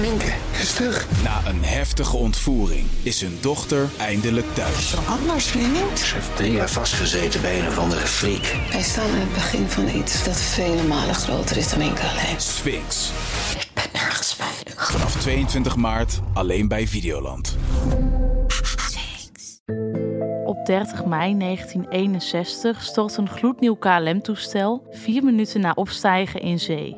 [0.00, 1.06] Minke is terug.
[1.22, 4.94] Na een heftige ontvoering is hun dochter eindelijk thuis.
[5.06, 5.98] Anders, vriend.
[5.98, 8.72] Ze heeft drie jaar vastgezeten bij een of andere freak.
[8.72, 12.40] Wij staan in het begin van iets dat vele malen groter is dan Minke alleen.
[12.40, 13.10] Sphinx.
[13.60, 14.90] Ik ben nergens veilig.
[14.90, 17.56] Vanaf 22 maart alleen bij Videoland.
[20.44, 26.96] Op 30 mei 1961 stort een gloednieuw KLM-toestel vier minuten na opstijgen in zee.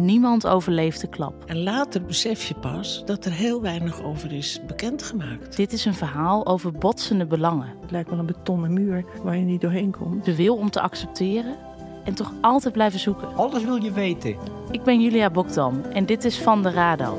[0.00, 1.44] Niemand overleeft de klap.
[1.46, 5.56] En later besef je pas dat er heel weinig over is bekendgemaakt.
[5.56, 7.76] Dit is een verhaal over botsende belangen.
[7.80, 10.24] Het lijkt wel een betonnen muur waar je niet doorheen komt.
[10.24, 11.56] De wil om te accepteren
[12.04, 13.34] en toch altijd blijven zoeken.
[13.36, 14.36] Alles wil je weten.
[14.70, 17.16] Ik ben Julia Bokdam en dit is Van de Radar.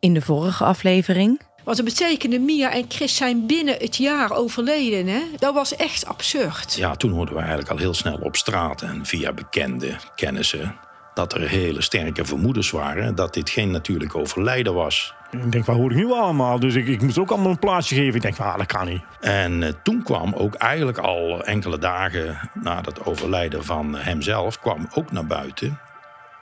[0.00, 1.40] In de vorige aflevering.
[1.66, 5.06] Wat het betekende, Mia en Chris zijn binnen het jaar overleden.
[5.06, 5.20] Hè?
[5.38, 6.74] Dat was echt absurd.
[6.74, 10.76] Ja, toen hoorden we eigenlijk al heel snel op straat en via bekende kennissen
[11.14, 15.14] dat er hele sterke vermoedens waren dat dit geen natuurlijk overlijden was.
[15.30, 16.60] Ik denk, waar hoor ik nu allemaal?
[16.60, 18.14] Dus ik, ik moest ook allemaal een plaatsje geven.
[18.14, 19.02] Ik denk, ah, dat kan niet.
[19.20, 24.60] En uh, toen kwam ook eigenlijk al enkele dagen na het overlijden van hemzelf...
[24.60, 25.80] kwam ook naar buiten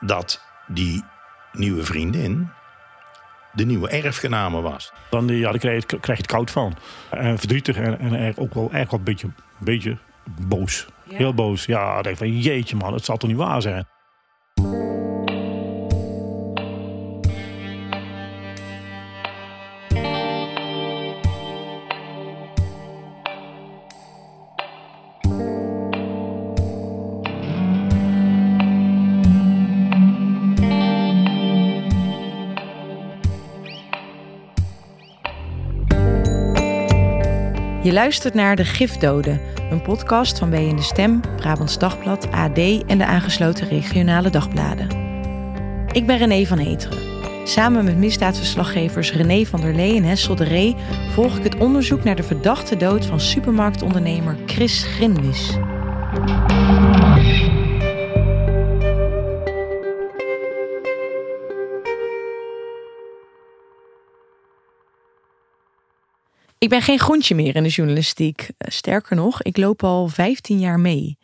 [0.01, 1.05] dat die
[1.53, 2.51] nieuwe vriendin
[3.55, 4.93] de nieuwe erfgename was.
[5.11, 6.77] Dan, ja, dan krijg, je, krijg je het koud van.
[7.11, 9.97] En verdrietig en, en ook wel echt wel een beetje, beetje
[10.49, 10.87] boos.
[11.09, 11.17] Ja.
[11.17, 11.65] Heel boos.
[11.65, 13.87] Ja, ik denk van jeetje man, het zal toch niet waar zijn.
[37.85, 39.41] Je luistert naar De Gifdoden,
[39.71, 44.89] een podcast van BN De Stem, Brabants Dagblad, AD en de aangesloten regionale dagbladen.
[45.93, 46.99] Ik ben René van Heteren.
[47.47, 50.77] Samen met misdaadverslaggevers René van der Lee en Hessel de Ree
[51.11, 55.59] volg ik het onderzoek naar de verdachte dood van supermarktondernemer Chris Grinwis.
[66.65, 68.49] Ik ben geen groentje meer in de journalistiek.
[68.59, 71.19] Sterker nog, ik loop al 15 jaar mee.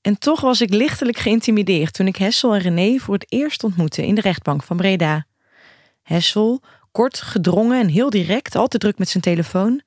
[0.00, 4.06] En toch was ik lichtelijk geïntimideerd toen ik Hessel en René voor het eerst ontmoette
[4.06, 5.26] in de rechtbank van Breda.
[6.02, 6.62] Hessel,
[6.92, 9.82] kort, gedrongen en heel direct, al te druk met zijn telefoon.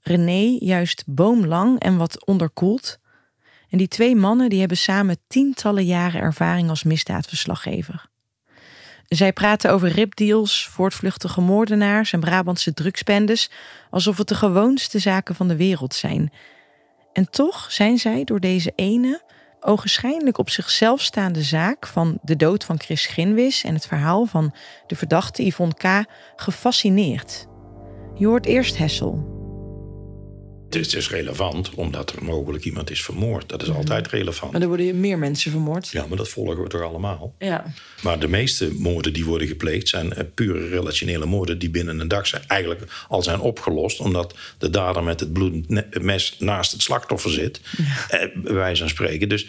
[0.00, 2.98] René, juist boomlang en wat onderkoeld.
[3.68, 8.08] En die twee mannen die hebben samen tientallen jaren ervaring als misdaadverslaggever.
[9.08, 13.50] Zij praten over ripdeals, voortvluchtige moordenaars en Brabantse drugsbendes,
[13.90, 16.32] alsof het de gewoonste zaken van de wereld zijn.
[17.12, 19.22] En toch zijn zij door deze ene,
[19.60, 24.54] ogenschijnlijk op zichzelf staande zaak van de dood van Chris Ginwis en het verhaal van
[24.86, 26.04] de verdachte Yvonne K.
[26.36, 27.46] gefascineerd.
[28.14, 29.35] Je hoort eerst Hessel.
[30.84, 33.48] Het is relevant omdat er mogelijk iemand is vermoord.
[33.48, 34.52] Dat is altijd relevant.
[34.52, 35.88] Maar er worden meer mensen vermoord.
[35.88, 37.34] Ja, maar dat volgen we toch allemaal.
[37.38, 37.72] Ja.
[38.02, 42.08] Maar de meeste moorden die worden gepleegd zijn uh, pure relationele moorden die binnen een
[42.08, 44.00] dag zijn, eigenlijk al zijn opgelost.
[44.00, 47.60] Omdat de dader met het bloedend mes naast het slachtoffer zit.
[47.76, 48.24] Ja.
[48.24, 49.28] Uh, bij wijze van spreken.
[49.28, 49.46] Dus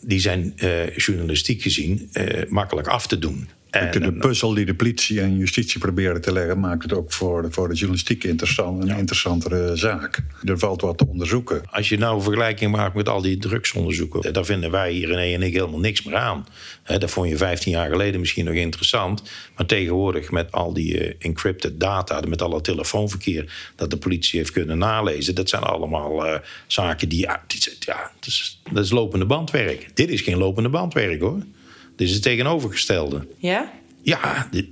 [0.00, 2.10] die zijn uh, journalistiek gezien
[2.48, 3.48] makkelijk af te doen.
[3.72, 7.42] En de puzzel die de politie en justitie proberen te leggen, maakt het ook voor
[7.42, 8.96] de, voor de journalistiek interessant, een ja.
[8.96, 10.18] interessantere zaak.
[10.44, 11.62] Er valt wat te onderzoeken.
[11.70, 15.34] Als je nou een vergelijking maakt met al die drugsonderzoeken, daar vinden wij hier René
[15.34, 16.46] en ik helemaal niks meer aan.
[16.82, 19.22] He, dat vond je 15 jaar geleden misschien nog interessant.
[19.56, 24.52] Maar tegenwoordig met al die uh, encrypted data, met alle telefoonverkeer dat de politie heeft
[24.52, 26.34] kunnen nalezen, dat zijn allemaal uh,
[26.66, 29.90] zaken die, ja, die, ja dat, is, dat is lopende bandwerk.
[29.94, 31.42] Dit is geen lopende bandwerk hoor.
[31.96, 33.26] Dit is het tegenovergestelde.
[33.38, 33.72] Ja?
[34.02, 34.66] Ja, dit,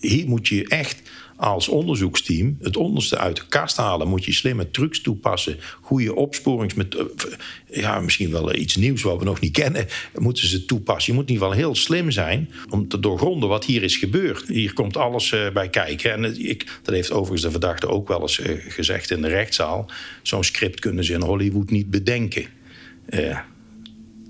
[0.00, 1.02] hier moet je echt
[1.36, 4.08] als onderzoeksteam het onderste uit de kast halen.
[4.08, 5.56] Moet je slimme trucs toepassen.
[5.80, 7.36] Goede opsporingsmethoden.
[7.70, 9.86] Ja, misschien wel iets nieuws wat we nog niet kennen.
[10.18, 11.12] Moeten ze toepassen.
[11.12, 14.48] Je moet in ieder geval heel slim zijn om te doorgronden wat hier is gebeurd.
[14.48, 16.12] Hier komt alles uh, bij kijken.
[16.12, 19.90] En ik, dat heeft overigens de verdachte ook wel eens uh, gezegd in de rechtszaal.
[20.22, 22.46] Zo'n script kunnen ze in Hollywood niet bedenken.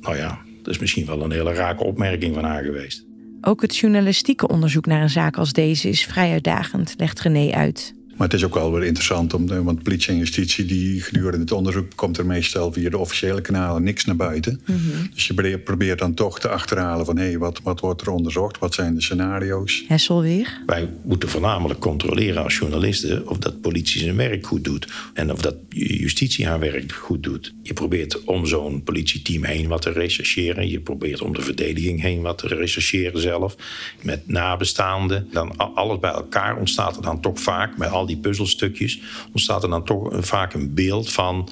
[0.00, 3.06] Nou ja, dat is misschien wel een hele rake opmerking van haar geweest.
[3.40, 7.94] Ook het journalistieke onderzoek naar een zaak als deze is vrij uitdagend, legt René uit.
[8.22, 10.64] Maar het is ook wel weer interessant, om, want politie en justitie...
[10.64, 14.60] die gedurende het onderzoek komt er meestal via de officiële kanalen niks naar buiten.
[14.66, 14.78] Mhm.
[15.14, 17.16] Dus je probeert dan toch te achterhalen van...
[17.16, 18.58] hé, hey, wat, wat wordt er onderzocht?
[18.58, 19.84] Wat zijn de scenario's?
[19.88, 20.60] Hessel weer?
[20.66, 23.28] Wij moeten voornamelijk controleren als journalisten...
[23.28, 24.86] of dat politie zijn werk goed doet.
[25.14, 27.54] En of dat justitie haar werk goed doet.
[27.62, 30.68] Je probeert om zo'n politieteam heen wat te rechercheren.
[30.68, 33.56] Je probeert om de verdediging heen wat te rechercheren zelf.
[34.02, 35.28] Met nabestaanden.
[35.32, 37.76] Dan alles bij elkaar ontstaat er dan toch vaak...
[37.76, 39.00] met al die puzzelstukjes...
[39.32, 41.48] ontstaat er dan toch vaak een beeld van...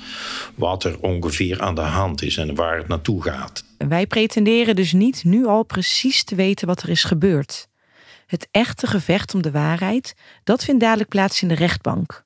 [0.55, 3.65] wat er ongeveer aan de hand is en waar het naartoe gaat.
[3.79, 7.69] Wij pretenderen dus niet nu al precies te weten wat er is gebeurd.
[8.27, 10.15] Het echte gevecht om de waarheid,
[10.45, 12.25] dat vindt dadelijk plaats in de rechtbank.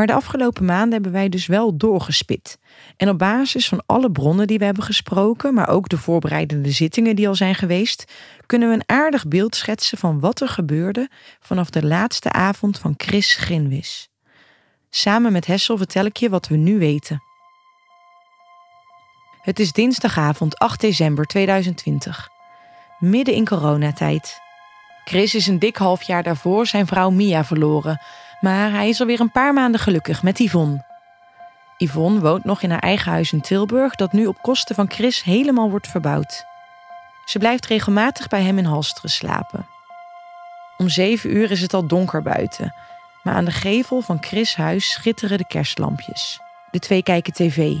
[0.00, 2.58] Maar de afgelopen maanden hebben wij dus wel doorgespit.
[2.96, 7.16] En op basis van alle bronnen die we hebben gesproken, maar ook de voorbereidende zittingen
[7.16, 8.04] die al zijn geweest,
[8.46, 11.10] kunnen we een aardig beeld schetsen van wat er gebeurde
[11.40, 14.08] vanaf de laatste avond van Chris Grinwis.
[14.90, 17.22] Samen met Hessel vertel ik je wat we nu weten.
[19.42, 22.28] Het is dinsdagavond 8 december 2020.
[22.98, 24.40] Midden in coronatijd.
[25.04, 28.00] Chris is een dik half jaar daarvoor zijn vrouw Mia verloren,
[28.40, 30.84] maar hij is alweer een paar maanden gelukkig met Yvonne.
[31.78, 35.22] Yvonne woont nog in haar eigen huis in Tilburg, dat nu op kosten van Chris
[35.22, 36.44] helemaal wordt verbouwd.
[37.24, 39.66] Ze blijft regelmatig bij hem in Halsteren slapen.
[40.76, 42.74] Om zeven uur is het al donker buiten,
[43.22, 46.40] maar aan de gevel van Chris' huis schitteren de kerstlampjes.
[46.70, 47.76] De twee kijken tv.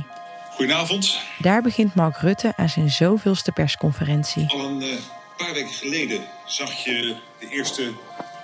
[0.50, 1.18] Goedenavond.
[1.38, 4.48] Daar begint Mark Rutte aan zijn zoveelste persconferentie.
[4.48, 4.94] Al een uh,
[5.36, 7.92] paar weken geleden zag je de eerste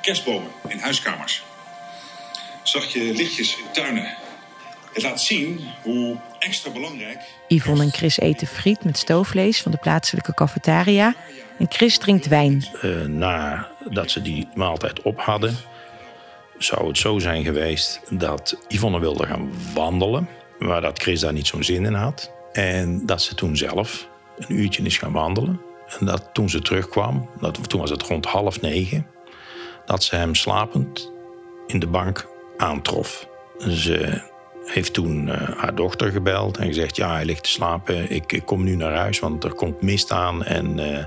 [0.00, 1.44] kerstbomen in huiskamers.
[2.66, 4.16] Zag je lichtjes in tuinen.
[4.92, 7.18] Het laat zien hoe extra belangrijk.
[7.48, 11.14] Yvonne en Chris eten friet met stoofvlees van de plaatselijke cafetaria.
[11.58, 12.66] En Chris drinkt wijn.
[12.82, 15.56] Uh, nadat ze die maaltijd op hadden,
[16.58, 20.28] zou het zo zijn geweest dat Yvonne wilde gaan wandelen.
[20.58, 22.32] Maar dat Chris daar niet zo'n zin in had.
[22.52, 24.08] En dat ze toen zelf
[24.38, 25.60] een uurtje is gaan wandelen.
[25.98, 29.06] En dat toen ze terugkwam, dat, toen was het rond half negen,
[29.84, 31.12] dat ze hem slapend
[31.66, 33.28] in de bank aantrof.
[33.58, 34.22] Ze
[34.64, 38.10] heeft toen uh, haar dochter gebeld en gezegd: Ja, hij ligt te slapen.
[38.10, 40.44] Ik, ik kom nu naar huis, want er komt mist aan.
[40.44, 41.04] En, uh,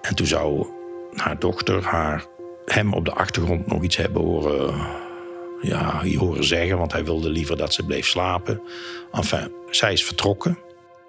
[0.00, 0.66] en toen zou
[1.14, 2.24] haar dochter haar,
[2.64, 4.74] hem op de achtergrond nog iets hebben horen,
[5.60, 8.62] ja, horen zeggen, want hij wilde liever dat ze bleef slapen.
[9.12, 10.58] Enfin, zij is vertrokken.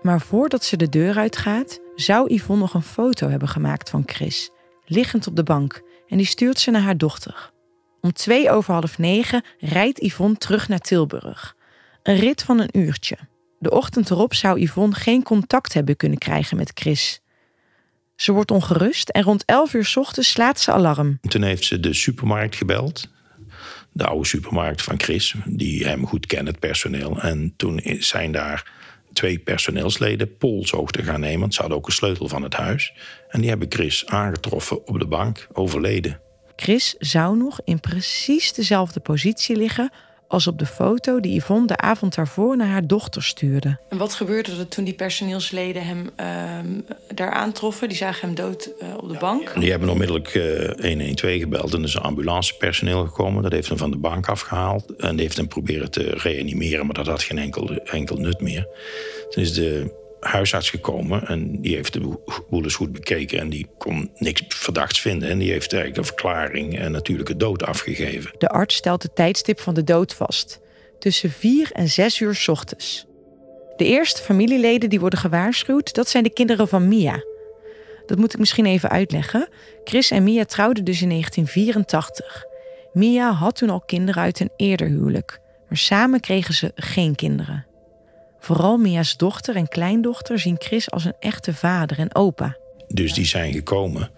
[0.01, 4.50] Maar voordat ze de deur uitgaat, zou Yvonne nog een foto hebben gemaakt van Chris,
[4.86, 7.50] liggend op de bank, en die stuurt ze naar haar dochter.
[8.01, 11.56] Om twee over half negen rijdt Yvonne terug naar Tilburg.
[12.03, 13.18] Een rit van een uurtje.
[13.59, 17.21] De ochtend erop zou Yvonne geen contact hebben kunnen krijgen met Chris.
[18.15, 21.19] Ze wordt ongerust en rond elf uur ochtends slaat ze alarm.
[21.21, 23.09] Toen heeft ze de supermarkt gebeld.
[23.92, 27.21] De oude supermarkt van Chris, die hem goed kent, het personeel.
[27.21, 28.71] En toen zijn daar
[29.13, 31.51] twee personeelsleden polshoogte gaan nemen.
[31.51, 32.94] Ze hadden ook een sleutel van het huis.
[33.30, 36.21] En die hebben Chris aangetroffen op de bank, overleden.
[36.62, 39.92] Chris zou nog in precies dezelfde positie liggen
[40.28, 43.80] als op de foto die Yvonne de avond daarvoor naar haar dochter stuurde.
[43.90, 46.81] En wat gebeurde er toen die personeelsleden hem uh,
[47.16, 47.88] daar aantroffen?
[47.88, 49.54] Die zagen hem dood uh, op de bank.
[49.60, 53.44] Die hebben onmiddellijk uh, 112 gebeld en er is een ambulancepersoneel gekomen.
[53.44, 56.96] Dat heeft hem van de bank afgehaald en die heeft hem proberen te reanimeren, maar
[56.96, 58.68] dat had geen enkel, enkel nut meer.
[59.30, 62.00] Toen is de huisarts gekomen en die heeft de
[62.50, 65.29] boel goed bekeken en die kon niks verdachts vinden.
[65.29, 68.31] En die heeft eigenlijk een verklaring en natuurlijke dood afgegeven.
[68.38, 70.59] De arts stelt het tijdstip van de dood vast.
[71.00, 73.06] Tussen 4 en 6 uur s ochtends.
[73.77, 77.24] De eerste familieleden die worden gewaarschuwd, dat zijn de kinderen van Mia.
[78.05, 79.48] Dat moet ik misschien even uitleggen.
[79.84, 82.46] Chris en Mia trouwden dus in 1984.
[82.93, 87.65] Mia had toen al kinderen uit een eerder huwelijk, maar samen kregen ze geen kinderen.
[88.43, 92.57] Vooral Mia's dochter en kleindochter zien Chris als een echte vader en opa.
[92.88, 94.10] Dus die zijn gekomen.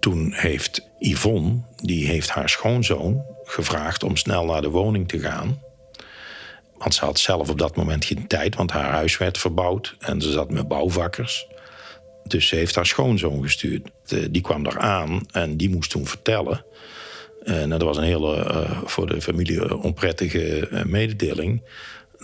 [0.00, 5.62] Toen heeft Yvonne, die heeft haar schoonzoon gevraagd om snel naar de woning te gaan.
[6.78, 10.20] Want ze had zelf op dat moment geen tijd, want haar huis werd verbouwd en
[10.20, 11.46] ze zat met bouwvakkers.
[12.24, 13.90] Dus ze heeft haar schoonzoon gestuurd.
[14.30, 16.64] Die kwam daar aan en die moest toen vertellen.
[17.44, 21.62] En dat was een hele uh, voor de familie onprettige uh, mededeling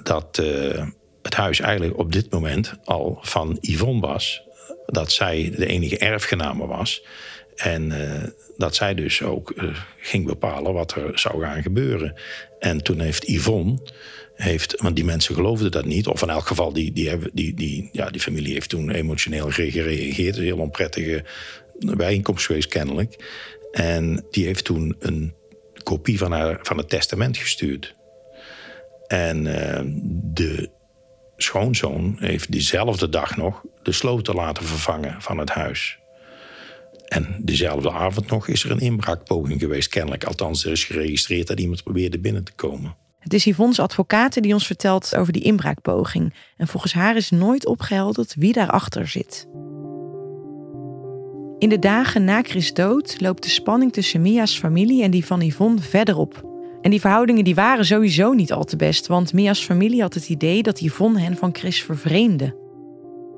[0.03, 0.87] dat uh,
[1.23, 4.43] het huis eigenlijk op dit moment al van Yvonne was.
[4.87, 7.05] Dat zij de enige erfgename was.
[7.55, 8.23] En uh,
[8.57, 12.15] dat zij dus ook uh, ging bepalen wat er zou gaan gebeuren.
[12.59, 13.79] En toen heeft Yvonne,
[14.35, 17.55] heeft, want die mensen geloofden dat niet, of in elk geval, die, die, hebben, die,
[17.55, 20.37] die, ja, die familie heeft toen emotioneel gereageerd.
[20.37, 21.25] Een heel onprettige
[21.79, 23.25] bijeenkomst geweest, kennelijk.
[23.73, 25.35] En die heeft toen een
[25.83, 27.95] kopie van, haar, van het testament gestuurd.
[29.11, 29.81] En uh,
[30.35, 30.71] de
[31.37, 35.99] schoonzoon heeft diezelfde dag nog de sloten laten vervangen van het huis.
[37.09, 40.25] En diezelfde avond nog is er een inbraakpoging geweest, kennelijk.
[40.25, 42.97] Althans, er is geregistreerd dat iemand probeerde binnen te komen.
[43.19, 46.35] Het is Yvonne's advocaat die ons vertelt over die inbraakpoging.
[46.57, 49.47] En volgens haar is nooit opgehelderd wie daarachter zit.
[51.59, 55.41] In de dagen na Chris' dood loopt de spanning tussen Mia's familie en die van
[55.41, 56.50] Yvonne verder op.
[56.83, 60.29] En die verhoudingen die waren sowieso niet al te best, want Mia's familie had het
[60.29, 62.55] idee dat Yvonne hen van Chris vervreemde.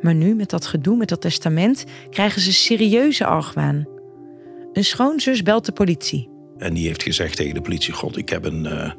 [0.01, 3.87] Maar nu, met dat gedoe met dat testament, krijgen ze serieuze argwaan.
[4.73, 6.29] Een schoonzus belt de politie.
[6.59, 8.65] En die heeft gezegd tegen de politie: God, ik heb een.
[8.65, 8.93] Uh,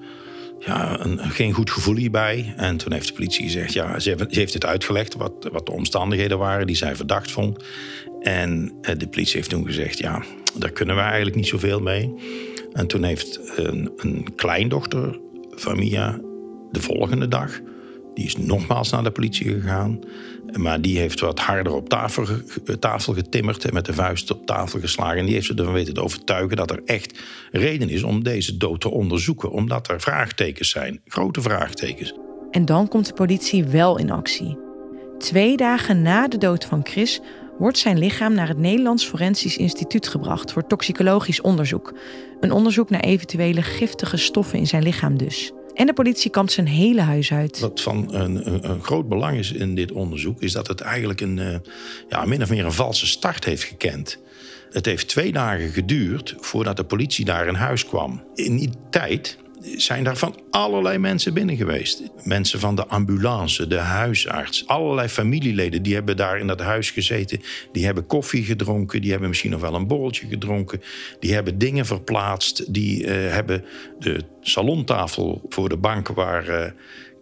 [0.66, 2.54] ja, een, geen goed gevoel hierbij.
[2.58, 6.38] En toen heeft de politie gezegd: ja, ze, heeft, het uitgelegd wat, wat de omstandigheden
[6.38, 7.64] waren die zij verdacht vond.
[8.22, 12.14] En uh, de politie heeft toen gezegd: ja, daar kunnen we eigenlijk niet zoveel mee.
[12.74, 16.20] En toen heeft een, een kleindochter van Mia
[16.72, 17.60] de volgende dag,
[18.14, 20.00] die is nogmaals naar de politie gegaan.
[20.58, 22.26] Maar die heeft wat harder op tafel,
[22.80, 25.18] tafel getimmerd en met de vuist op tafel geslagen.
[25.18, 27.20] En die heeft ze ervan weten te overtuigen dat er echt
[27.52, 29.52] reden is om deze dood te onderzoeken.
[29.52, 32.14] Omdat er vraagtekens zijn, grote vraagtekens.
[32.52, 34.58] En dan komt de politie wel in actie.
[35.18, 37.20] Twee dagen na de dood van Chris
[37.58, 41.94] wordt zijn lichaam naar het Nederlands Forensisch Instituut gebracht voor toxicologisch onderzoek.
[42.40, 45.52] Een onderzoek naar eventuele giftige stoffen in zijn lichaam dus.
[45.74, 47.60] En de politie kampt zijn hele huis uit.
[47.60, 51.38] Wat van een, een, groot belang is in dit onderzoek, is dat het eigenlijk een,
[51.38, 51.56] uh,
[52.10, 54.18] ja, min of meer een valse start heeft gekend.
[54.70, 58.24] Het heeft twee dagen geduurd voordat de politie daar in huis kwam.
[58.36, 62.04] In die tijd zijn daar van allerlei mensen binnen geweest.
[62.24, 67.42] Mensen van de ambulance, de huisarts, allerlei familieleden die hebben daar in dat huis gezeten.
[67.72, 70.82] Die hebben koffie gedronken, die hebben misschien nog wel een borreltje gedronken.
[71.20, 73.66] Die hebben dingen verplaatst, die uh, hebben
[74.00, 76.66] de salontafel voor de bank waar uh,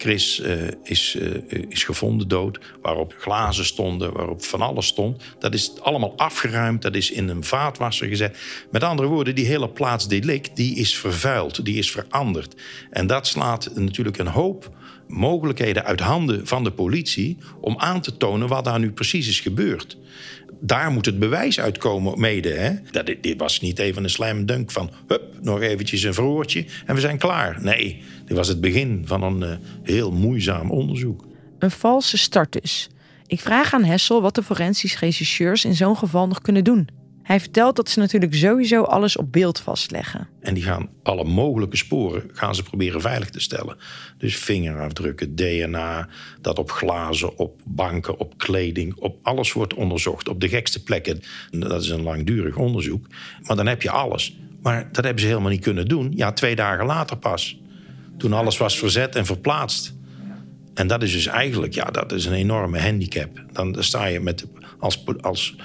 [0.01, 5.23] Chris uh, is, uh, is gevonden dood, waarop glazen stonden, waarop van alles stond.
[5.39, 8.37] Dat is allemaal afgeruimd, dat is in een vaatwasser gezet.
[8.71, 12.55] Met andere woorden, die hele plaats delict, die is vervuild, die is veranderd.
[12.89, 14.71] En dat slaat natuurlijk een hoop
[15.07, 19.39] mogelijkheden uit handen van de politie om aan te tonen wat daar nu precies is
[19.39, 19.97] gebeurd
[20.61, 22.49] daar moet het bewijs uitkomen mede.
[22.49, 22.71] Hè?
[22.91, 24.91] Dat, dit, dit, was niet even een slam dunk van...
[25.07, 27.57] hup, nog eventjes een verhoortje en we zijn klaar.
[27.61, 31.25] Nee, dit was het begin van een uh, heel moeizaam onderzoek.
[31.59, 32.89] Een valse start dus.
[33.27, 36.87] Ik vraag aan Hessel wat de forensisch rechercheurs in zo'n geval nog kunnen doen.
[37.23, 40.27] Hij vertelt dat ze natuurlijk sowieso alles op beeld vastleggen.
[40.39, 43.77] En die gaan alle mogelijke sporen gaan ze proberen veilig te stellen.
[44.17, 46.09] Dus vingerafdrukken, DNA,
[46.41, 50.29] dat op glazen, op banken, op kleding, op alles wordt onderzocht.
[50.29, 51.19] Op de gekste plekken.
[51.49, 53.07] Dat is een langdurig onderzoek.
[53.41, 54.37] Maar dan heb je alles.
[54.61, 56.11] Maar dat hebben ze helemaal niet kunnen doen.
[56.15, 57.60] Ja, twee dagen later pas.
[58.21, 59.93] Toen alles was verzet en verplaatst.
[60.73, 63.43] En dat is dus eigenlijk, ja, dat is een enorme handicap.
[63.51, 64.45] Dan sta je met,
[64.79, 65.55] als, als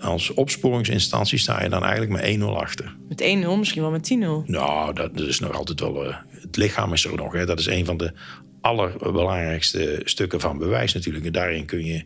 [0.00, 2.96] als opsporingsinstantie sta je dan eigenlijk met 1-0 achter.
[3.08, 4.50] Met 1-0, misschien wel met 10-0?
[4.50, 6.06] Nou, dat, is nog altijd wel...
[6.06, 7.32] Uh, het lichaam is er nog.
[7.32, 7.46] Hè.
[7.46, 8.12] Dat is een van de
[8.60, 11.24] allerbelangrijkste stukken van bewijs natuurlijk.
[11.24, 12.04] En daarin kun je,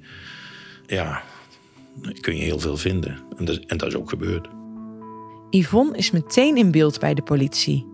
[0.86, 1.22] ja,
[2.20, 3.18] kun je heel veel vinden.
[3.36, 4.48] En dat, en dat is ook gebeurd.
[5.50, 7.86] Yvonne is meteen in beeld bij de politie.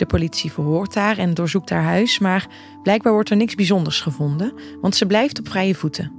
[0.00, 2.48] De politie verhoort haar en doorzoekt haar huis, maar
[2.82, 6.12] blijkbaar wordt er niks bijzonders gevonden, want ze blijft op vrije voeten.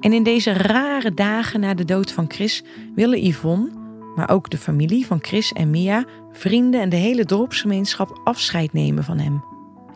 [0.00, 3.70] En in deze rare dagen na de dood van Chris willen Yvonne,
[4.14, 9.04] maar ook de familie van Chris en Mia, vrienden en de hele dorpsgemeenschap afscheid nemen
[9.04, 9.44] van hem.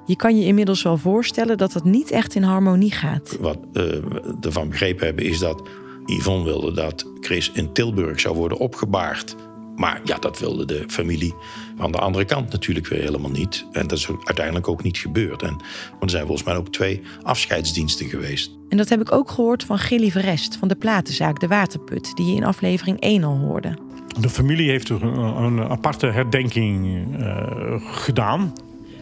[0.07, 3.37] Je kan je inmiddels wel voorstellen dat dat niet echt in harmonie gaat.
[3.41, 5.63] Wat uh, we ervan begrepen hebben is dat
[6.05, 9.37] Yvonne wilde dat Chris in Tilburg zou worden opgebaard.
[9.79, 11.35] Maar ja, dat wilde de familie
[11.79, 13.67] aan de andere kant natuurlijk weer helemaal niet.
[13.73, 15.43] En dat is uiteindelijk ook niet gebeurd.
[15.43, 15.57] En
[16.01, 18.51] er zijn volgens mij ook twee afscheidsdiensten geweest.
[18.69, 22.27] En dat heb ik ook gehoord van Gilly Verest van de platenzaak De Waterput, die
[22.27, 23.79] je in aflevering 1 al hoorde.
[24.21, 27.43] De familie heeft een, een aparte herdenking uh,
[27.79, 28.53] gedaan.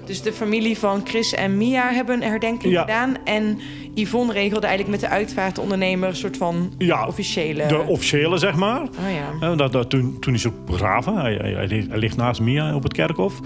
[0.07, 2.81] Dus de familie van Chris en Mia hebben een herdenking ja.
[2.81, 3.17] gedaan.
[3.25, 3.59] En
[3.95, 7.67] Yvonne regelde eigenlijk met de uitvaartondernemer een soort van ja, officiële...
[7.67, 8.83] de officiële, zeg maar.
[8.83, 9.55] Oh, ja.
[9.55, 11.17] dat, dat, toen, toen is hij ook begraven.
[11.17, 13.41] Hij, hij, hij, ligt naast Mia op het kerkhof.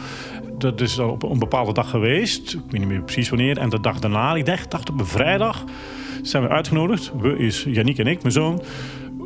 [0.59, 2.53] Dat is op een bepaalde dag geweest.
[2.53, 3.59] Ik weet niet meer precies wanneer.
[3.59, 5.65] En de dag daarna, ik dacht, dacht op een vrijdag,
[6.23, 7.13] zijn we uitgenodigd.
[7.21, 8.63] We is Yannick en ik, mijn zoon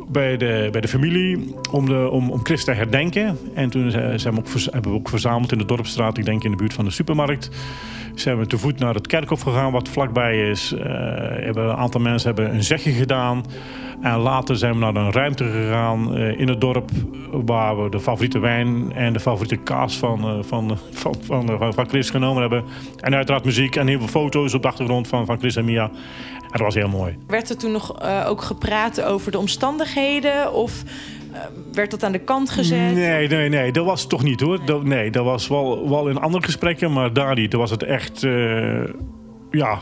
[0.07, 3.37] bij de, bij de familie om, de, om, om Chris te herdenken.
[3.53, 6.51] En toen zijn we ook, hebben we ook verzameld in de Dorpstraat, ik denk in
[6.51, 7.49] de buurt van de supermarkt.
[8.15, 10.73] Zijn we te voet naar het kerkhof gegaan, wat vlakbij is.
[10.73, 13.43] Uh, hebben, een aantal mensen hebben een zegje gedaan.
[14.05, 16.89] En later zijn we naar een ruimte gegaan uh, in het dorp...
[17.31, 21.87] waar we de favoriete wijn en de favoriete kaas van, uh, van, van, van, van,
[21.87, 22.63] Chris genomen hebben.
[22.99, 25.83] En uiteraard muziek en heel veel foto's op de achtergrond van, van Chris en Mia.
[25.83, 27.17] En dat was heel mooi.
[27.27, 30.53] Werd er toen nog uh, ook gepraat over de omstandigheden?
[30.53, 30.83] Of
[31.73, 32.93] werd dat aan de kant gezet?
[32.93, 33.71] Nee, nee, nee.
[33.71, 34.65] Dat was het toch niet hoor.
[34.65, 37.51] Dat, nee, dat was wel, wel in andere gesprekken, maar daar niet.
[37.51, 38.19] Dat was het echt...
[39.51, 39.79] ja,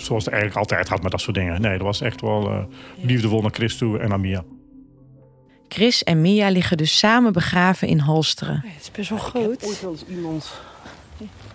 [0.00, 1.60] zoals het eigenlijk altijd gaat met dat soort dingen.
[1.60, 2.64] Nee, dat was echt wel uh,
[3.00, 4.44] liefdevol naar Chris toe en naar Mia.
[5.68, 8.62] Chris en Mia liggen dus samen begraven in Halsteren.
[8.66, 9.52] het is best wel groot.
[9.52, 10.60] Ik heb ooit wel eens iemand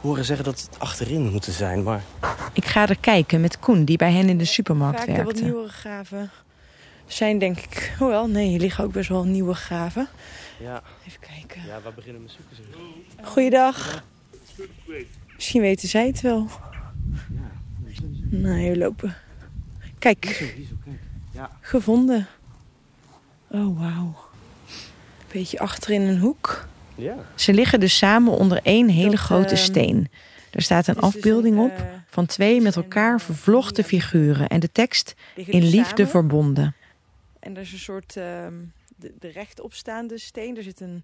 [0.02, 2.04] horen zeggen dat het achterin moeten zijn, maar...
[2.54, 5.26] Ik ga er kijken met Koen, die bij hen in de supermarkt Vaak werkte.
[5.26, 6.32] wat nieuwere graven
[7.08, 7.96] zijn denk ik...
[8.00, 10.08] Hoewel, nee, hier liggen ook best wel nieuwe graven.
[10.60, 10.82] Ja.
[11.08, 11.62] Even kijken.
[11.68, 13.26] Ja, waar beginnen we zoeken?
[13.26, 14.04] Goeiedag.
[15.36, 16.48] Misschien weten zij het wel.
[18.30, 19.16] Nou, hier lopen.
[20.00, 20.54] Kijk.
[21.34, 21.58] Ja.
[21.62, 22.28] Gevonden.
[23.48, 24.16] Oh, wauw.
[25.32, 26.68] Beetje achter in een hoek.
[26.96, 27.16] Ja.
[27.36, 30.10] Ze liggen dus samen onder één hele Dat, grote ehm, steen.
[30.52, 34.72] Er staat een dus afbeelding op eh, van twee met elkaar vervlochten figuren en de
[34.72, 36.08] tekst in dus liefde samen.
[36.08, 36.76] verbonden.
[37.40, 38.18] En er is een soort...
[38.18, 38.54] ehm,
[38.96, 40.58] de, de rechtopstaande steen.
[40.58, 41.04] Er zit een...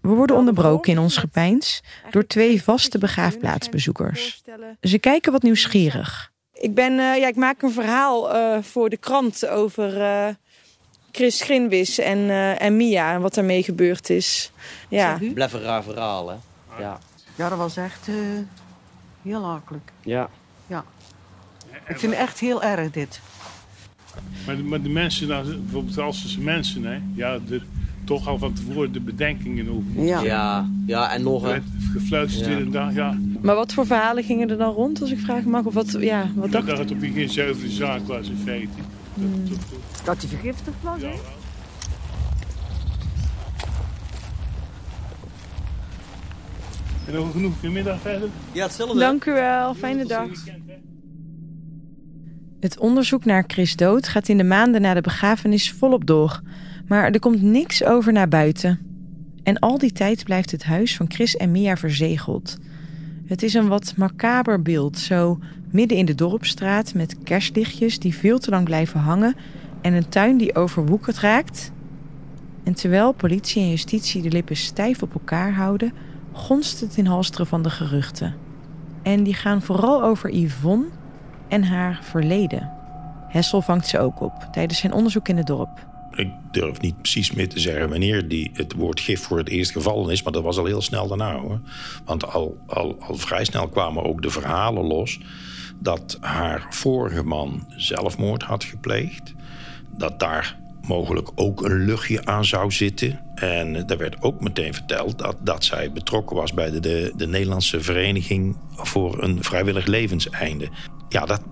[0.00, 4.42] We worden onderbroken in ons gepeins door twee vaste begraafplaatsbezoekers.
[4.80, 6.31] Ze kijken wat nieuwsgierig.
[6.62, 10.28] Ik, ben, eh, ja, ik maak een verhaal eh, voor de krant over eh,
[11.12, 14.52] Chris Grinwis en, eh, en Mia en wat daarmee gebeurd is.
[14.88, 15.18] Ja.
[15.34, 16.36] Blijf een raar verhaal, hè?
[16.78, 16.98] Ja.
[17.34, 18.14] Ja, dat was echt eh,
[19.22, 19.92] heel akelijk.
[20.02, 20.28] Ja.
[20.66, 20.84] Ja.
[21.88, 23.20] Ik vind het echt heel erg dit.
[24.46, 27.62] Maar de, maar de mensen, nou, bijvoorbeeld als mensen, hè, ja, de,
[28.04, 30.04] toch al van tevoren de bedenkingen over.
[30.04, 30.20] Ja.
[30.20, 31.62] Ja, ja en nog een.
[31.92, 32.90] gefluisterd Ja.
[32.90, 33.18] ja.
[33.40, 35.64] Maar wat voor verhalen gingen er dan rond, als ik vragen mag?
[35.64, 38.68] Of wat, ja, wat Dat, dacht dat het op geen zuivere zaak was in feite.
[39.14, 41.12] Dat, dat, Dat hij vergiftigd was, hè?
[47.06, 48.28] en nog genoeg vanmiddag verder?
[48.52, 48.98] Ja, hetzelfde.
[48.98, 50.28] Dank u wel, fijne dag.
[52.60, 56.40] Het onderzoek naar Chris dood gaat in de maanden na de begrafenis volop door.
[56.86, 58.78] Maar er komt niks over naar buiten.
[59.42, 62.58] En al die tijd blijft het huis van Chris en Mia verzegeld.
[63.26, 65.38] Het is een wat macaber beeld, zo
[65.70, 69.34] midden in de dorpstraat met kerstlichtjes die veel te lang blijven hangen
[69.80, 71.72] en een tuin die overwoekerd raakt.
[72.62, 75.92] En terwijl politie en justitie de lippen stijf op elkaar houden,
[76.32, 78.34] gonst het in halsteren van de geruchten.
[79.02, 80.86] En die gaan vooral over Yvonne
[81.48, 82.70] en haar verleden.
[83.28, 85.91] Hessel vangt ze ook op tijdens zijn onderzoek in het dorp.
[86.14, 89.70] Ik durf niet precies meer te zeggen wanneer die, het woord gif voor het eerst
[89.70, 90.22] gevallen is.
[90.22, 91.60] Maar dat was al heel snel daarna hoor.
[92.04, 95.20] Want al, al, al vrij snel kwamen ook de verhalen los.
[95.80, 99.34] Dat haar vorige man zelfmoord had gepleegd.
[99.96, 103.20] Dat daar mogelijk ook een luchtje aan zou zitten.
[103.34, 107.26] En er werd ook meteen verteld dat, dat zij betrokken was bij de, de, de
[107.26, 110.68] Nederlandse Vereniging voor een vrijwillig levenseinde.
[111.08, 111.42] Ja, dat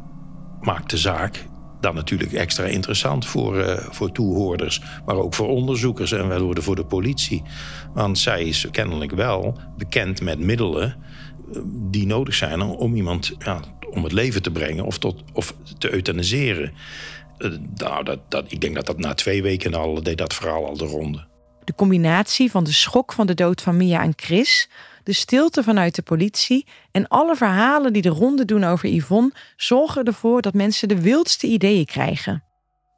[0.61, 1.45] maakt de zaak
[1.81, 6.77] dan natuurlijk extra interessant voor, uh, voor toehoorders, maar ook voor onderzoekers en wel voor
[6.77, 7.43] de politie.
[7.95, 10.97] Want zij is kennelijk wel bekend met middelen
[11.53, 15.55] uh, die nodig zijn om iemand ja, om het leven te brengen of, tot, of
[15.79, 16.73] te euthaniseren.
[17.39, 20.67] Uh, nou, dat, dat, ik denk dat dat na twee weken al deed dat verhaal
[20.67, 21.29] al de ronde.
[21.65, 24.69] De combinatie van de schok van de dood van Mia en Chris,
[25.03, 30.05] de stilte vanuit de politie en alle verhalen die de ronde doen over Yvonne zorgen
[30.05, 32.45] ervoor dat mensen de wildste ideeën krijgen.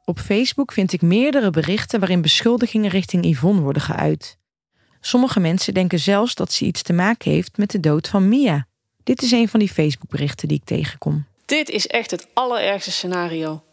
[0.05, 4.37] Op Facebook vind ik meerdere berichten waarin beschuldigingen richting Yvonne worden geuit.
[4.99, 8.67] Sommige mensen denken zelfs dat ze iets te maken heeft met de dood van Mia.
[9.03, 11.25] Dit is een van die Facebookberichten die ik tegenkom.
[11.45, 13.63] Dit is echt het allerergste scenario.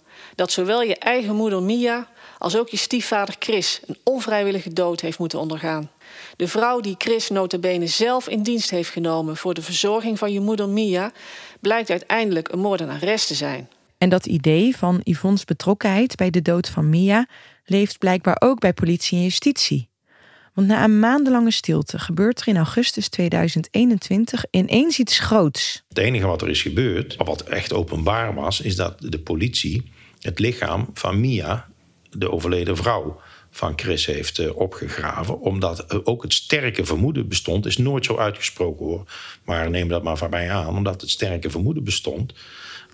[0.41, 5.19] Dat zowel je eigen moeder Mia als ook je stiefvader Chris een onvrijwillige dood heeft
[5.19, 5.91] moeten ondergaan.
[6.37, 10.41] De vrouw die Chris notabene zelf in dienst heeft genomen voor de verzorging van je
[10.41, 11.13] moeder Mia,
[11.61, 13.69] blijkt uiteindelijk een moordenares te zijn.
[13.99, 17.27] En dat idee van Yvonne's betrokkenheid bij de dood van Mia
[17.65, 19.89] leeft blijkbaar ook bij politie en justitie.
[20.55, 25.83] Want na een maandenlange stilte gebeurt er in augustus 2021 ineens iets groots.
[25.89, 30.39] Het enige wat er is gebeurd, wat echt openbaar was, is dat de politie het
[30.39, 31.69] lichaam van Mia,
[32.11, 35.41] de overleden vrouw van Chris, heeft uh, opgegraven.
[35.41, 39.05] Omdat uh, ook het sterke vermoeden bestond, is nooit zo uitgesproken hoor.
[39.45, 42.33] Maar neem dat maar van mij aan, omdat het sterke vermoeden bestond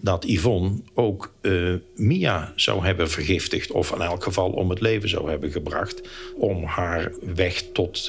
[0.01, 3.71] dat Yvonne ook uh, Mia zou hebben vergiftigd.
[3.71, 6.01] Of in elk geval om het leven zou hebben gebracht.
[6.35, 8.07] Om haar weg tot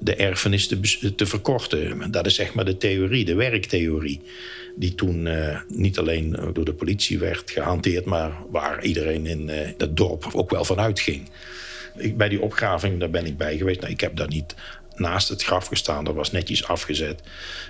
[0.00, 2.10] de erfenis te, te, verkorten.
[2.10, 4.20] Dat is zeg maar de theorie, de werktheorie.
[4.76, 8.04] Die toen uh, niet alleen door de politie werd gehanteerd.
[8.04, 11.28] Maar waar iedereen in het dorp ook wel van uitging.
[11.96, 13.80] Ik, bij die opgraving, daar ben ik bij geweest.
[13.80, 14.54] Nou, ik heb daar niet
[15.00, 16.04] naast het graf gestaan.
[16.04, 17.22] Dat was netjes afgezet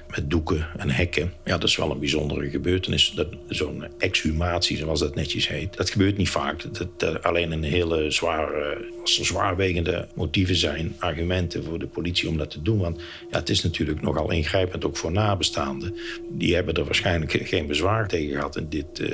[0.09, 1.33] met doeken en hekken.
[1.45, 3.15] Ja, dat is wel een bijzondere gebeurtenis.
[3.49, 5.77] Zo'n exhumatie, zoals dat netjes heet.
[5.77, 6.65] Dat gebeurt niet vaak.
[6.97, 12.51] Dat, alleen een hele zware, als zwaarwegende motieven zijn, argumenten voor de politie om dat
[12.51, 12.79] te doen.
[12.79, 15.97] Want ja, het is natuurlijk nogal ingrijpend ook voor nabestaanden.
[16.31, 19.09] Die hebben er waarschijnlijk geen bezwaar tegen gehad in dit uh,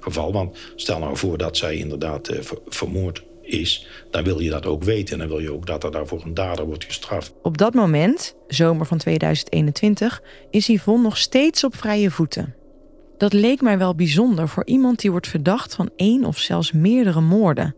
[0.00, 0.32] geval.
[0.32, 4.84] Want stel nou voor dat zij inderdaad uh, vermoord is, dan wil je dat ook
[4.84, 5.12] weten.
[5.12, 7.32] En dan wil je ook dat er daarvoor een dader wordt gestraft.
[7.42, 12.54] Op dat moment, zomer van 2021, is Yvonne nog steeds op vrije voeten.
[13.18, 17.20] Dat leek mij wel bijzonder voor iemand die wordt verdacht van één of zelfs meerdere
[17.20, 17.74] moorden.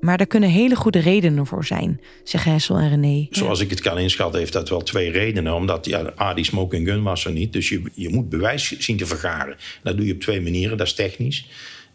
[0.00, 3.26] Maar daar kunnen hele goede redenen voor zijn, zeggen Hessel en René.
[3.30, 5.54] Zoals ik het kan inschatten, heeft dat wel twee redenen.
[5.54, 7.52] Omdat ja, A, die smoking gun was er niet.
[7.52, 9.56] Dus je, je moet bewijs zien te vergaren.
[9.82, 11.46] Dat doe je op twee manieren, dat is technisch.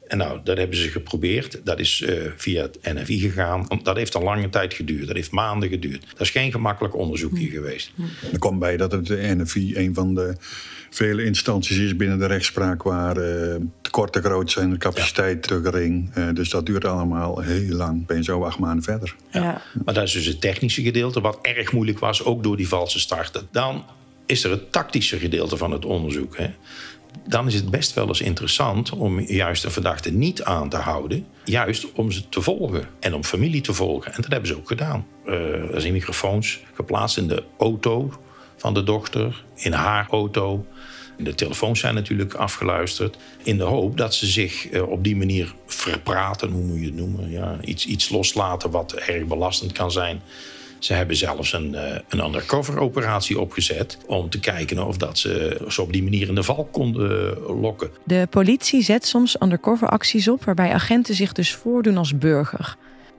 [0.07, 1.59] En nou, dat hebben ze geprobeerd.
[1.63, 3.67] Dat is uh, via het NFI gegaan.
[3.83, 5.07] Dat heeft een lange tijd geduurd.
[5.07, 6.05] Dat heeft maanden geduurd.
[6.11, 7.91] Dat is geen gemakkelijk onderzoekje geweest.
[8.31, 10.35] Er komt bij dat het NFI een van de
[10.89, 16.15] vele instanties is binnen de rechtspraak waar uh, tekorten groot zijn, de capaciteit te gering.
[16.17, 18.05] Uh, dus dat duurt allemaal heel lang.
[18.05, 19.15] Ben je zo acht maanden verder.
[19.31, 19.61] Ja.
[19.85, 22.99] Maar dat is dus het technische gedeelte, wat erg moeilijk was, ook door die valse
[22.99, 23.47] starten.
[23.51, 23.85] Dan
[24.25, 26.37] is er het tactische gedeelte van het onderzoek.
[26.37, 26.49] Hè
[27.23, 31.27] dan is het best wel eens interessant om juist een verdachte niet aan te houden.
[31.45, 34.13] Juist om ze te volgen en om familie te volgen.
[34.13, 35.05] En dat hebben ze ook gedaan.
[35.25, 38.11] Uh, er zijn microfoons geplaatst in de auto
[38.57, 40.65] van de dochter, in haar auto.
[41.17, 43.17] De telefoons zijn natuurlijk afgeluisterd.
[43.43, 46.95] In de hoop dat ze zich uh, op die manier verpraten, hoe moet je het
[46.95, 47.31] noemen?
[47.31, 50.21] Ja, iets, iets loslaten wat erg belastend kan zijn.
[50.85, 55.61] Ze hebben zelfs een, uh, een undercover operatie opgezet om te kijken of dat ze,
[55.67, 57.89] ze op die manier in de val konden uh, lokken.
[58.03, 62.75] De politie zet soms undercover acties op waarbij agenten zich dus voordoen als burger.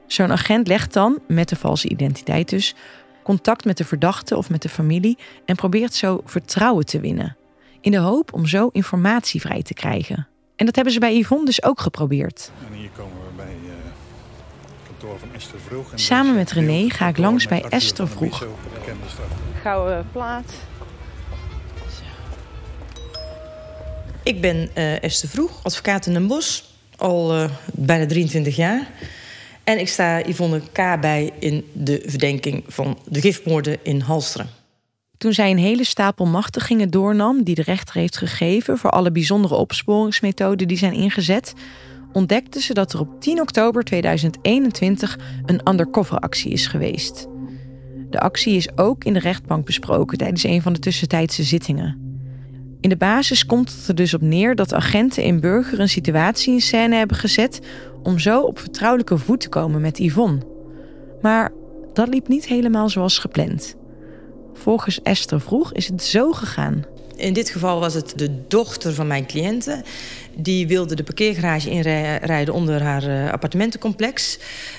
[0.07, 2.74] Zo'n agent legt dan, met de valse identiteit dus,
[3.22, 7.37] contact met de verdachte of met de familie en probeert zo vertrouwen te winnen.
[7.81, 10.29] In de hoop om zo informatie vrij te krijgen.
[10.57, 12.50] En dat hebben ze bij Yvonne dus ook geprobeerd.
[12.70, 14.86] En hier komen we bij uh, kantoor van Esther Vroeg.
[14.86, 14.86] En
[15.94, 18.46] Samen met René ga ik langs bij Esther Vroeg.
[19.62, 20.52] Gouden plaat.
[24.22, 26.62] Ik ben uh, Esther Vroeg, advocaat in Den Bosch.
[26.96, 28.90] Al uh, bijna 23 jaar.
[29.64, 31.00] En ik sta Yvonne K.
[31.00, 34.48] bij in de verdenking van de gifmoorden in Halsteren.
[35.18, 39.54] Toen zij een hele stapel machtigingen doornam die de rechter heeft gegeven voor alle bijzondere
[39.54, 41.54] opsporingsmethoden die zijn ingezet,
[42.12, 47.29] ontdekte ze dat er op 10 oktober 2021 een undercover-actie is geweest.
[48.11, 52.07] De actie is ook in de rechtbank besproken tijdens een van de tussentijdse zittingen.
[52.81, 56.53] In de basis komt het er dus op neer dat agenten in Burger een situatie
[56.53, 57.61] in scène hebben gezet
[58.03, 60.40] om zo op vertrouwelijke voet te komen met Yvonne.
[61.23, 61.53] Maar
[61.92, 63.77] dat liep niet helemaal zoals gepland.
[64.55, 66.85] Volgens Esther Vroeg is het zo gegaan.
[67.16, 69.85] In dit geval was het de dochter van mijn cliënten.
[70.35, 74.38] Die wilde de parkeergarage inrijden onder haar uh, appartementencomplex.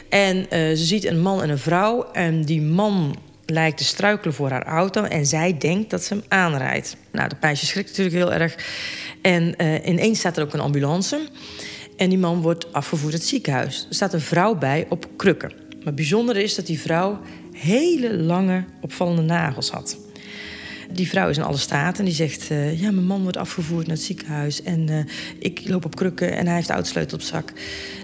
[0.09, 2.11] En uh, ze ziet een man en een vrouw.
[2.11, 5.03] En die man lijkt te struikelen voor haar auto.
[5.03, 6.95] En zij denkt dat ze hem aanrijdt.
[7.11, 8.55] Nou, de meisje schrikt natuurlijk heel erg.
[9.21, 11.27] En uh, ineens staat er ook een ambulance.
[11.97, 13.85] En die man wordt afgevoerd het ziekenhuis.
[13.89, 15.51] Er staat een vrouw bij op krukken.
[15.77, 17.19] Maar het bijzondere is dat die vrouw
[17.51, 19.97] hele lange opvallende nagels had.
[20.91, 22.49] Die vrouw is in alle staten en die zegt...
[22.51, 24.63] Uh, ja, mijn man wordt afgevoerd naar het ziekenhuis...
[24.63, 24.99] en uh,
[25.39, 27.53] ik loop op krukken en hij heeft de autosleutel op zak.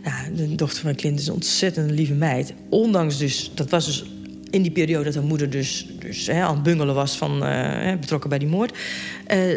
[0.03, 2.53] Nou, de dochter van mijn is een ontzettend lieve meid.
[2.69, 4.05] Ondanks dus, dat was dus
[4.49, 7.17] in die periode dat haar moeder dus, dus hè, aan het bungelen was...
[7.17, 8.77] Van, uh, betrokken bij die moord.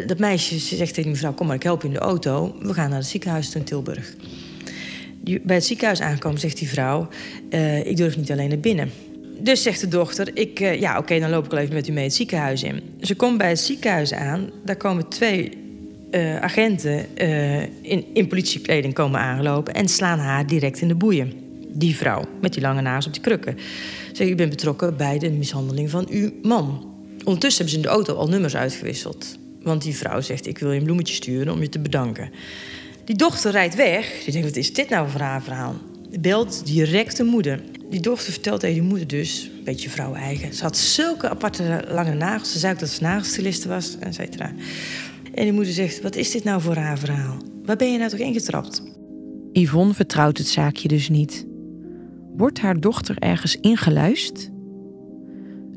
[0.07, 1.33] dat meisje zegt tegen die vrouw...
[1.33, 2.55] kom maar, ik help je in de auto.
[2.61, 4.13] We gaan naar het ziekenhuis in Tilburg.
[5.43, 7.07] Bij het ziekenhuis aankomen zegt die vrouw...
[7.83, 8.91] ik durf niet alleen naar binnen...
[9.39, 11.91] Dus zegt de dochter, ik, uh, ja, oké, dan loop ik wel even met u
[11.91, 12.81] mee het ziekenhuis in.
[13.01, 14.49] Ze komt bij het ziekenhuis aan.
[14.65, 15.51] Daar komen twee
[16.11, 19.73] uh, agenten uh, in, in politiekleding komen aangelopen...
[19.73, 21.33] en slaan haar direct in de boeien.
[21.67, 23.57] Die vrouw, met die lange nagels op die krukken.
[24.13, 26.95] Zeg, u bent betrokken bij de mishandeling van uw man.
[27.23, 29.37] Ondertussen hebben ze in de auto al nummers uitgewisseld.
[29.61, 32.29] Want die vrouw zegt, ik wil je een bloemetje sturen om je te bedanken.
[33.03, 34.23] Die dochter rijdt weg.
[34.23, 35.75] Die denkt, wat is dit nou voor haar verhaal?
[36.19, 37.59] Belt direct de moeder.
[37.89, 40.53] Die dochter vertelt tegen die moeder dus, een beetje vrouw-eigen...
[40.53, 42.51] ze had zulke aparte lange nagels.
[42.51, 44.51] Ze zei ook dat ze nagelstiliste was, et cetera.
[45.33, 47.37] En die moeder zegt, wat is dit nou voor raar verhaal?
[47.63, 48.83] Waar ben je nou toch ingetrapt?
[49.51, 51.47] Yvonne vertrouwt het zaakje dus niet.
[52.37, 54.51] Wordt haar dochter ergens ingeluist?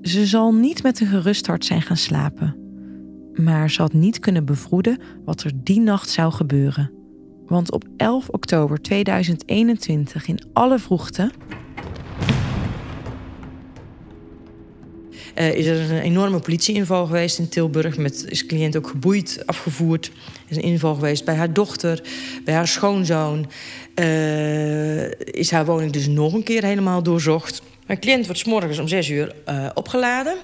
[0.03, 2.57] Ze zal niet met een gerust hart zijn gaan slapen.
[3.35, 6.93] Maar ze had niet kunnen bevroeden wat er die nacht zou gebeuren.
[7.47, 11.31] Want op 11 oktober 2021 in alle vroegte
[15.39, 17.97] Uh, is er een enorme politieinval geweest in Tilburg.
[17.97, 20.07] Met is cliënt ook geboeid, afgevoerd.
[20.07, 20.13] Er
[20.49, 22.03] is een inval geweest bij haar dochter,
[22.45, 23.51] bij haar schoonzoon.
[23.95, 27.63] Uh, is haar woning dus nog een keer helemaal doorzocht.
[27.87, 30.37] Mijn cliënt wordt s morgens om zes uur uh, opgeladen.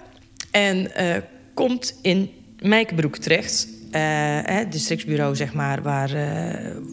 [0.51, 0.91] En
[1.55, 3.69] komt in Mijkenbroek terecht.
[4.45, 6.11] Het districtsbureau, zeg maar, waar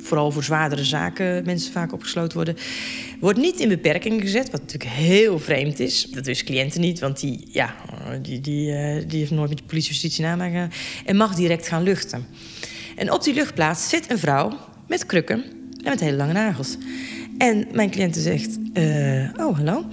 [0.02, 2.56] vooral voor zwaardere zaken mensen vaak opgesloten worden.
[3.20, 6.04] Wordt niet in beperking gezet, wat natuurlijk heel vreemd is.
[6.04, 7.76] Dat wist cliënten niet, want die, ja,
[8.22, 10.70] die, die, uh, die heeft nooit met de politie justitie namaken.
[11.06, 12.26] En mag direct gaan luchten.
[12.96, 15.44] En op die luchtplaats zit een vrouw met krukken
[15.84, 16.78] en met hele lange nagels.
[17.38, 18.58] En mijn cliënte zegt,
[19.38, 19.86] oh, hallo.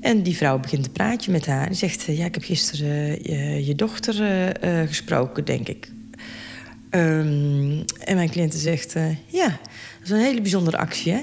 [0.00, 1.66] En die vrouw begint een praatje met haar.
[1.66, 3.22] Die zegt, ja, ik heb gisteren
[3.64, 4.14] je dochter
[4.86, 5.88] gesproken, denk ik.
[6.96, 8.92] Um, en mijn cliënte zegt,
[9.26, 11.22] ja, dat is een hele bijzondere actie, hè?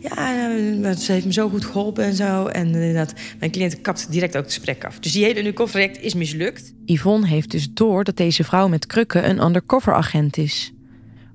[0.00, 2.46] Ja, ze heeft me zo goed geholpen en zo.
[2.46, 4.98] En dat, mijn cliënt kapt direct ook het gesprek af.
[4.98, 6.74] Dus die hele undercover is mislukt.
[6.84, 10.72] Yvonne heeft dus door dat deze vrouw met krukken een undercover agent is.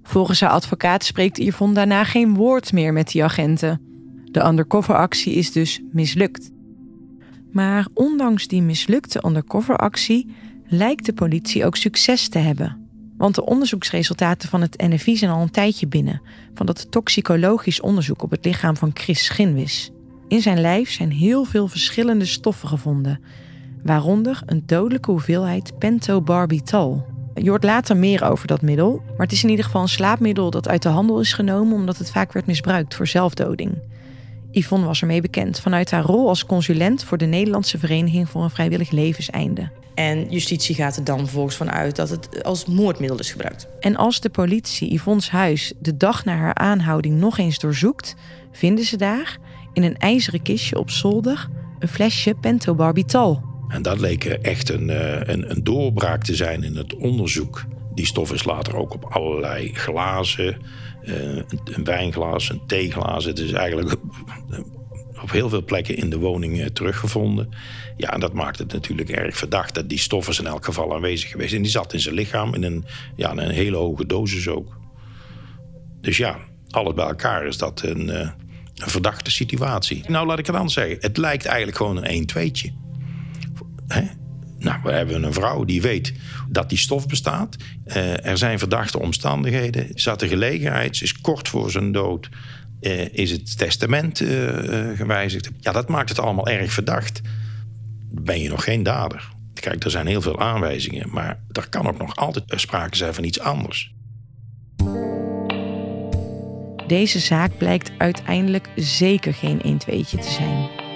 [0.03, 3.81] Volgens haar advocaat spreekt Yvonne daarna geen woord meer met die agenten.
[4.31, 6.51] De undercoveractie is dus mislukt.
[7.51, 12.86] Maar ondanks die mislukte undercoveractie lijkt de politie ook succes te hebben.
[13.17, 16.21] Want de onderzoeksresultaten van het NFI zijn al een tijdje binnen,
[16.53, 19.91] van dat toxicologisch onderzoek op het lichaam van Chris Schinwis.
[20.27, 23.19] In zijn lijf zijn heel veel verschillende stoffen gevonden,
[23.83, 27.05] waaronder een dodelijke hoeveelheid pentobarbital.
[27.33, 30.49] Je hoort later meer over dat middel, maar het is in ieder geval een slaapmiddel
[30.49, 33.77] dat uit de handel is genomen omdat het vaak werd misbruikt voor zelfdoding.
[34.51, 38.49] Yvonne was ermee bekend vanuit haar rol als consulent voor de Nederlandse Vereniging voor een
[38.49, 39.69] Vrijwillig Levenseinde.
[39.97, 43.67] En justitie gaat er dan vervolgens van uit dat het als moordmiddel is gebruikt.
[43.79, 48.15] En als de politie Yvonne's huis de dag na haar aanhouding nog eens doorzoekt,
[48.51, 49.37] vinden ze daar,
[49.73, 51.47] in een ijzeren kistje op zolder,
[51.79, 53.43] een flesje pentobarbital.
[53.67, 54.89] En dat leek echt een,
[55.31, 57.65] een, een doorbraak te zijn in het onderzoek.
[57.93, 60.57] Die stof is later ook op allerlei glazen,
[61.01, 63.25] een wijnglas, een theeglas.
[63.25, 63.95] Het is eigenlijk
[65.21, 67.49] op heel veel plekken in de woning teruggevonden.
[67.97, 70.95] Ja, en dat maakt het natuurlijk erg verdacht dat die stof is in elk geval
[70.95, 71.53] aanwezig geweest.
[71.53, 74.79] En die zat in zijn lichaam in een, ja, in een hele hoge dosis ook.
[76.01, 76.37] Dus ja,
[76.69, 78.33] alles bij elkaar is dat een, een
[78.75, 80.03] verdachte situatie.
[80.07, 80.97] Nou, laat ik het dan zeggen.
[80.99, 82.85] Het lijkt eigenlijk gewoon een 1-2'tje.
[84.59, 86.13] Nou, we hebben een vrouw die weet
[86.49, 87.55] dat die stof bestaat.
[87.85, 89.87] Uh, er zijn verdachte omstandigheden.
[89.93, 92.29] Zat de gelegenheid, ze is kort voor zijn dood.
[92.81, 94.29] Uh, is het testament uh,
[94.95, 95.49] gewijzigd?
[95.59, 97.21] Ja, dat maakt het allemaal erg verdacht.
[98.11, 99.29] Ben je nog geen dader?
[99.53, 103.23] Kijk, er zijn heel veel aanwijzingen, maar er kan ook nog altijd sprake zijn van
[103.23, 103.95] iets anders.
[106.87, 110.86] Deze zaak blijkt uiteindelijk zeker geen 1-2'tje te zijn.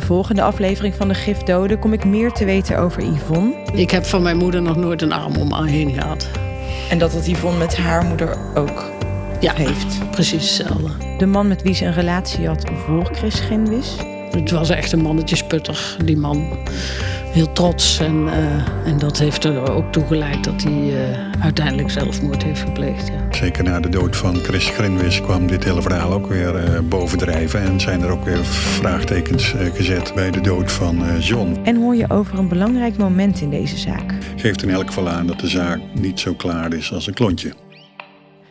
[0.00, 3.54] De volgende aflevering van de Gifdoden kom ik meer te weten over Yvonne.
[3.72, 6.28] Ik heb van mijn moeder nog nooit een arm om me heen gehad.
[6.90, 8.90] En dat het Yvonne met haar moeder ook
[9.40, 10.10] ja, heeft.
[10.10, 11.16] Precies hetzelfde.
[11.18, 13.96] De man met wie ze een relatie had voor Chris Genwis.
[14.30, 16.58] Het was echt een mannetje sputter, die man.
[17.36, 17.98] Heel trots.
[17.98, 22.60] En, uh, en dat heeft er ook toe geleid dat hij uh, uiteindelijk zelfmoord heeft
[22.60, 23.08] gepleegd.
[23.08, 23.26] Ja.
[23.30, 27.60] Zeker na de dood van Chris Grinwis kwam dit hele verhaal ook weer uh, bovendrijven.
[27.60, 31.58] En zijn er ook weer vraagtekens gezet bij de dood van John.
[31.64, 34.14] En hoor je over een belangrijk moment in deze zaak.
[34.36, 37.52] Geeft in elk geval aan dat de zaak niet zo klaar is als een klontje.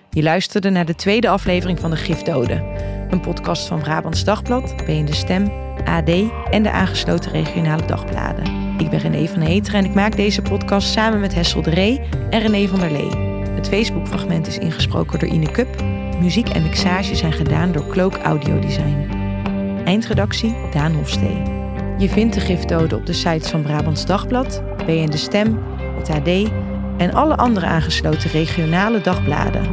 [0.09, 2.63] Je luisterde naar de tweede aflevering van De Gifdoden.
[3.09, 5.51] Een podcast van Brabants Dagblad, BN De Stem,
[5.85, 6.09] AD
[6.51, 8.64] en de aangesloten regionale dagbladen.
[8.77, 12.01] Ik ben René van Heteren en ik maak deze podcast samen met Hessel de Ree
[12.29, 13.09] en René van der Lee.
[13.55, 15.83] Het Facebookfragment is ingesproken door Ine Cup.
[16.19, 19.09] Muziek en mixage zijn gedaan door Cloak Audio Design.
[19.85, 21.41] Eindredactie Daan Hofstee.
[21.97, 25.59] Je vindt de gifdoden op de sites van Brabants Dagblad, BN De Stem,
[25.97, 26.51] het AD
[26.97, 29.63] en alle andere aangesloten regionale dagbladen.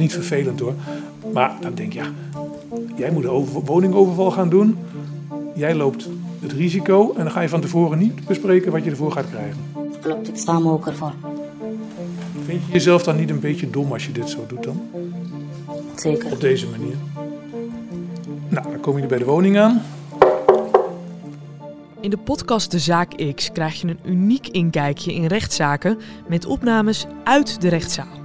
[0.00, 0.74] Niet vervelend hoor.
[1.32, 2.10] Maar dan denk je, ja,
[2.96, 4.78] jij moet een woningoverval gaan doen.
[5.54, 6.08] Jij loopt
[6.40, 9.56] het risico en dan ga je van tevoren niet bespreken wat je ervoor gaat krijgen.
[10.00, 11.12] Klopt, ik sta me ook ervoor.
[12.44, 14.82] Vind je jezelf dan niet een beetje dom als je dit zo doet dan?
[15.96, 16.32] Zeker.
[16.32, 16.94] Op deze manier.
[18.48, 19.82] Nou, dan kom je bij de woning aan.
[22.00, 27.06] In de podcast De Zaak X krijg je een uniek inkijkje in rechtszaken met opnames
[27.24, 28.19] uit de rechtszaal.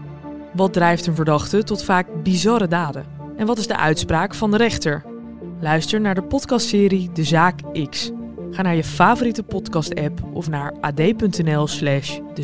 [0.55, 3.05] Wat drijft een verdachte tot vaak bizarre daden?
[3.37, 5.03] En wat is de uitspraak van de rechter?
[5.59, 8.11] Luister naar de podcastserie De Zaak X.
[8.51, 12.43] Ga naar je favoriete podcast-app of naar ad.nl/slash De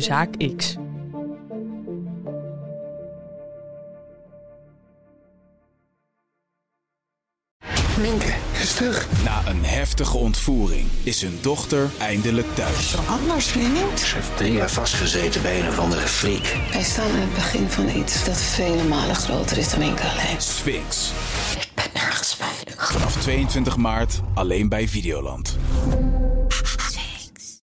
[9.24, 12.94] Na een heftige ontvoering is hun dochter eindelijk thuis.
[13.06, 14.00] Anders, vriend.
[14.00, 16.56] Ze heeft drie jaar vastgezeten bij een of andere freak.
[16.72, 20.40] Wij staan aan het begin van iets dat vele malen groter is dan enkel alleen.
[20.40, 21.10] Sphinx.
[21.60, 22.92] Ik ben nergens veilig.
[22.92, 25.56] Vanaf 22 maart alleen bij Videoland.